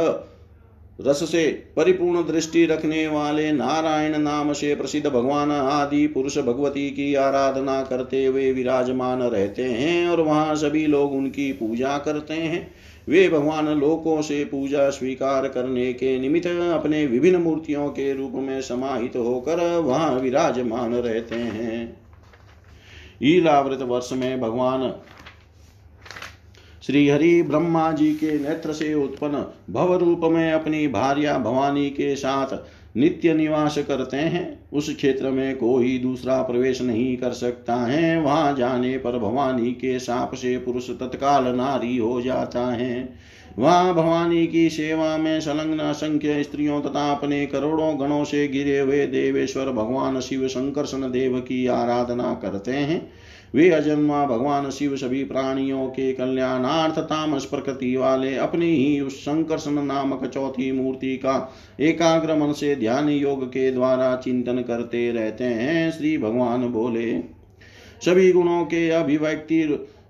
[1.01, 7.15] रस से परिपूर्ण दृष्टि रखने वाले नारायण नाम से प्रसिद्ध भगवान आदि पुरुष भगवती की
[7.15, 12.71] आराधना करते हुए विराजमान रहते हैं और वहाँ सभी लोग उनकी पूजा करते हैं।
[13.09, 18.61] वे भगवान लोकों से पूजा स्वीकार करने के निमित्त अपने विभिन्न मूर्तियों के रूप में
[18.61, 21.97] समाहित होकर वहाँ विराजमान रहते हैं।
[23.23, 24.93] ईलावृत वर्ष में भगवान
[26.87, 32.17] श्री हरि ब्रह्मा जी के नेत्र से उत्पन्न भव रूप में अपनी भार्या भवानी के
[32.17, 32.57] साथ
[32.97, 38.55] नित्य निवास करते हैं। उस क्षेत्र में कोई दूसरा प्रवेश नहीं कर सकता है। वहाँ
[38.57, 43.15] जाने पर भवानी के साप से पुरुष तत्काल नारी हो जाता है।
[43.59, 49.07] वहाँ भवानी की सेवा में संलग्न असंख्य स्त्रियों तथा अपने करोड़ों गणों से गिरे हुए
[49.07, 53.20] देवेश्वर, भगवान शिव शंकरसन देव की आराधना करते हैं।
[53.55, 59.83] वे अजन्मा भगवान शिव सभी प्राणियों के कल्याणार्थ तामस प्रकृति वाले अपनी ही उस संकर्षण
[59.83, 65.91] नामक चौथी मूर्ति का एकाग्र मन से ध्यान योग के द्वारा चिंतन करते रहते हैं।
[65.91, 67.13] श्री भगवान बोले,
[68.05, 69.63] सभी गुणों के अभिव्यक्ति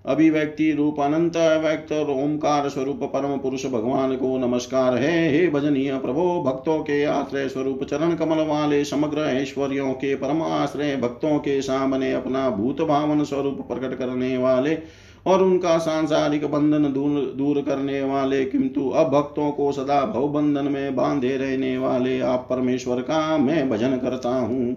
[0.05, 5.97] अभिव्यक्ति रूप अनंत व्यक्त और ओंकार स्वरूप परम पुरुष भगवान को नमस्कार है। हे भजनीय
[5.97, 11.61] प्रभो, भक्तों के आश्रय स्वरूप चरण कमल वाले समग्र ऐश्वर्यों के परम आश्रय भक्तों के
[11.61, 14.77] सामने अपना भूत भावन स्वरूप प्रकट करने वाले
[15.25, 20.71] और उनका सांसारिक बंधन दूर दूर करने वाले, किंतु अब भक्तों को सदा भव बंधन
[20.71, 24.75] में बांधे रहने वाले आप परमेश्वर का मैं भजन करता हूँ।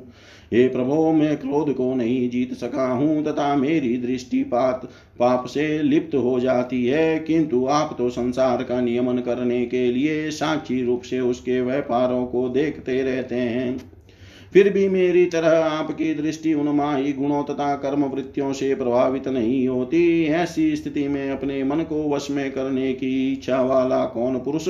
[0.55, 4.85] हे प्रभो, मैं क्रोध को नहीं जीत सका हूँ, तथा मेरी दृष्टि पात,
[5.19, 10.31] पाप से लिप्त हो जाती है। किंतु आप तो संसार का नियमन करने के लिए
[10.31, 13.94] साक्षी रूप से उसके व्यापारों को देखते रहते हैं।
[14.55, 19.69] फिर भी मेरी तरह आपकी दृष्टि उन माही गुणों तथा कर्म वृत्तियों से प्रभावित नहीं
[19.69, 24.69] होती। ऐसी स्थिति में अपने मन को वश में करने की इच्छा वाला कौन पुरुष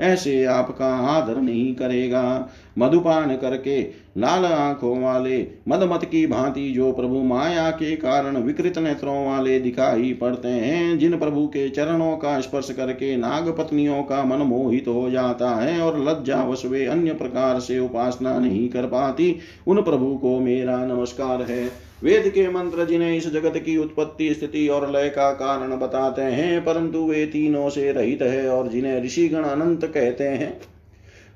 [0.00, 2.48] ऐसे आपका आदर नहीं करेगा?
[2.78, 3.80] मधुपान करके
[4.18, 10.12] लाल आँखों वाले, मदमत की भांति जो प्रभु माया के कारण विकृत नेत्रों वाले दिखाई
[10.12, 15.10] पड़ते हैं, जिन प्रभु के चरणों का स्पर्श करके नाग पत्नियों का मन मोहित हो
[15.10, 19.25] जाता है और लज्जावश वे अन्य प्रकार से उपासना नहीं कर पाती।
[19.66, 21.64] उन प्रभु को मेरा नमस्कार है।
[22.02, 26.64] वेद के मंत्र जिन्हें इस जगत की उत्पत्ति, स्थिति और लय का कारण बताते हैं,
[26.64, 30.60] परंतु वे तीनों से रहित है और जिन्हें ऋषिगण अनंत कहते हैं।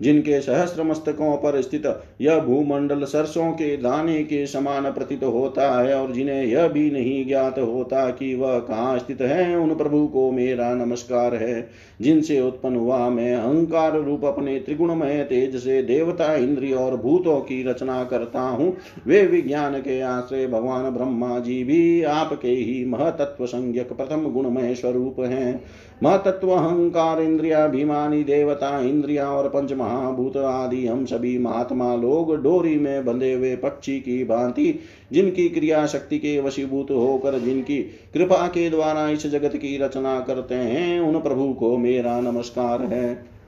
[0.03, 5.95] जिनके सहस्र मस्तकों पर स्थित यह भूमंडल सरसों के दाने के समान प्रतीत होता है
[5.95, 10.31] और जिन्हें यह भी नहीं ज्ञात होता कि वह कहाँ स्थित है, उन प्रभु को
[10.31, 11.69] मेरा नमस्कार है।
[12.01, 17.63] जिनसे उत्पन्न हुआ मैं अहंकार रूप अपने त्रिगुणमय तेज से देवता, इंद्रिय और भूतों की
[17.63, 18.77] रचना करता हूँ।
[19.07, 25.21] वे विज्ञान के आश्रय भगवान ब्रह्मा जी भी आपके ही महतत्व संज्ञक प्रथम गुणमय स्वरूप
[25.21, 25.65] हैं।
[26.03, 33.05] महतत्व अहंकार इंद्रियाभिमानी देवता, इंद्रिया और पंच महाभूत आदि हम सभी महात्मा लोग डोरी में
[33.05, 34.79] बंधे हुए पक्षी की भांति,
[35.13, 37.79] जिनकी क्रिया शक्ति के वशीभूत होकर, जिनकी
[38.15, 43.40] कृपा के द्वारा इस जगत की रचना करते हैं, उन प्रभु को मेरा नमस्कार है।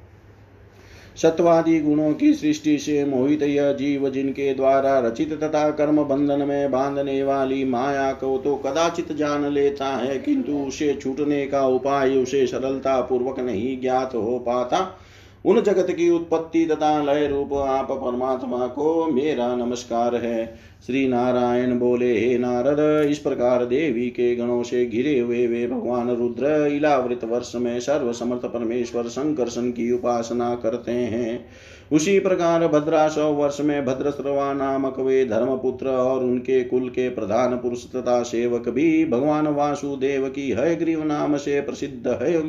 [1.17, 6.71] सत्वादि गुणों की सृष्टि से मोहित यह जीव जिनके द्वारा रचित तथा कर्म बंधन में
[6.71, 12.47] बांधने वाली माया को तो कदाचित जान लेता है, किंतु उसे छूटने का उपाय, उसे
[12.47, 14.99] सरलता पूर्वक नहीं ज्ञात हो पाता।
[15.45, 20.55] उन जगत की उत्पत्ति तथा लय रूप आप परमात्मा को मेरा नमस्कार है।
[20.87, 26.11] श्री नारायण बोले, हे नारद, इस प्रकार देवी के गणों से घिरे हुए वे भगवान
[26.11, 31.45] रुद्र इलावृत वर्ष में सर्व समर्थ परमेश्वर संकर्षण की उपासना करते हैं।
[31.93, 37.85] उसी प्रकार भद्राशव वर्ष में भद्रस्रवा नामक वे धर्मपुत्र और उनके कुल के प्रधान पुरुष
[37.87, 42.43] तथा सेवक भी भगवान वासुदेव की हयग्रीव नाम से प्रसिद्ध है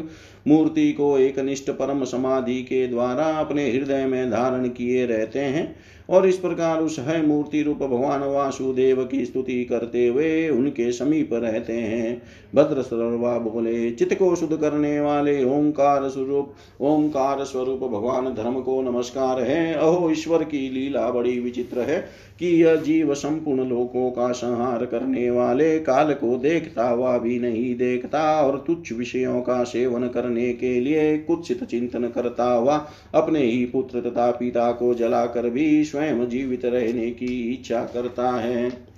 [0.48, 5.76] मूर्ति को एक निष्ठ परम समाधि के द्वारा अपने हृदय में धारण किए रहते हैं।
[6.10, 11.30] और इस प्रकार उस है मूर्ति रूप भगवान वासुदेव की स्तुति करते हुए उनके समीप
[11.34, 12.22] रहते हैं।
[12.56, 18.82] भद्र सरोवा बोले चित्त को शुद्ध करने वाले ओंकार स्वरूप ओंकार स्वरूप भगवान धर्म को
[18.82, 24.32] नमस्कार है। अहो, ईश्वर की लीला बड़ी विचित्र है। कि यह जीव संपूर्ण लोकों का
[24.32, 30.08] संहार करने वाले काल को देखता हुआ भी नहीं देखता और तुच्छ विषयों का सेवन
[30.08, 35.84] करने के लिए कुत्सित चिंतन करता हुआ अपने ही पुत्र तथा पिता को जलाकर भी
[35.84, 38.93] स्वयं जीवित रहने की इच्छा करता है।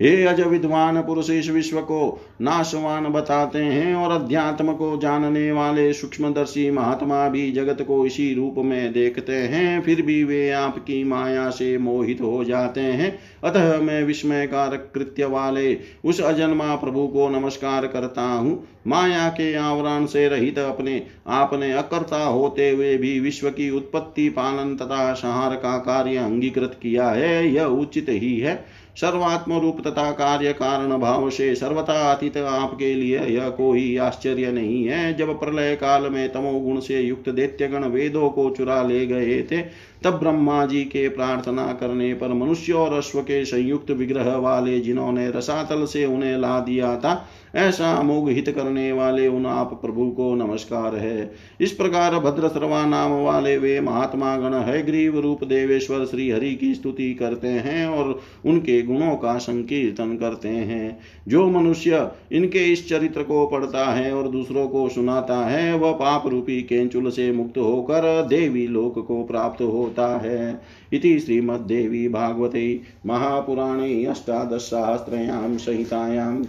[0.00, 5.92] हे अज विद्वान पुरुष इस विश्व को नाशवान बताते हैं और अध्यात्म को जानने वाले
[5.92, 11.48] सूक्ष्मदर्शी महात्मा भी जगत को इसी रूप में देखते हैं, फिर भी वे आपकी माया
[11.50, 17.86] से मोहित हो जाते हैं। अतः मैं विस्मयकारक कृत्य वाले उस अजन्मा प्रभु को नमस्कार
[17.86, 23.70] करता हूँ। माया के आवरण से रहित अपने आपने अकर्ता होते हुए भी विश्व की
[23.70, 28.64] उत्पत्ति पालन तथा संहार का कार्य अंगीकृत किया है, यह उचित ही है।
[28.98, 34.84] सर्वात्म रूप तथा कार्य कारण भाव से सर्वथा अतीत आपके लिए यह कोई आश्चर्य नहीं
[34.84, 39.60] है। जब प्रलय काल में तमोगुण से युक्त दैत्यगण वेदों को चुरा ले गए थे
[40.04, 45.28] तब ब्रह्मा जी के प्रार्थना करने पर मनुष्य और अश्व के संयुक्त विग्रह वाले जिन्होंने
[45.30, 50.34] रसातल से उन्हें ला दिया था, ऐसा अमोघ हित करने वाले उन आप प्रभु को
[50.34, 51.30] नमस्कार है।
[51.60, 56.54] इस प्रकार भद्र सर्वा नाम वाले वे महात्मा गण है ग्रीव रूप देवेश्वर श्री हरि
[56.54, 62.88] की स्तुति करते हैं और उनके गुणों का संकीर्तन करते हैं। जो मनुष्य इनके इस
[62.88, 67.58] चरित्र को पढ़ता है और दूसरों को सुनाता है, वह पाप रूपी केंचुल से मुक्त
[67.58, 70.62] होकर देवी लोक को प्राप्त होता है।
[70.92, 76.44] इति श्रीमद्देवी भागवते महापुराणे अष्टादशसहस्रयां संहितायां।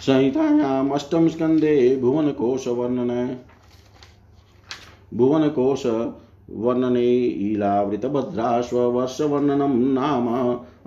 [0.00, 3.36] संहितायाम् अष्टम स्कंदे भुवनकोशवर्णन।
[5.14, 10.28] भुवनकोशवर्णने ईलावृतभद्राश्ववर्षवर्णनं नाम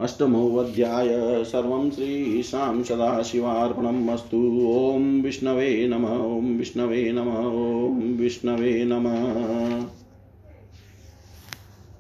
[0.02, 1.08] अष्टमोऽध्याय
[1.44, 4.38] सर्वं श्रीशां सदाशिवार्पणम् अस्तु।
[4.68, 9.99] ॐ विष्णवे नम ॐ विष्णवे नम ॐ विष्णवे नमः।